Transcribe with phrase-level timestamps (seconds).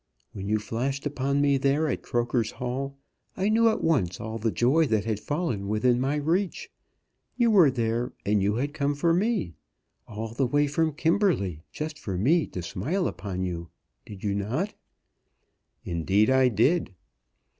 [0.33, 2.97] When you flashed upon me there at Croker's Hall,
[3.37, 6.71] I knew at once all the joy that had fallen within my reach.
[7.37, 9.53] You were there, and you had come for me!
[10.07, 13.69] All the way from Kimberley, just for me to smile upon you!
[14.03, 14.73] Did you not?"
[15.85, 16.95] "Indeed I did."